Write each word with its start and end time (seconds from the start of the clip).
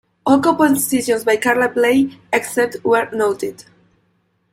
All 0.25 0.39
compositions 0.39 1.23
by 1.25 1.37
Carla 1.37 1.69
Bley 1.69 2.17
except 2.33 2.83
where 2.83 3.07
noted. 3.11 3.65